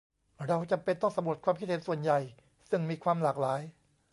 [0.45, 2.19] เราจำเป็นต้องสำรวจความคิดเห็นส่วนใหญ่
[2.69, 3.61] ซึ่งมีความหลากหลาย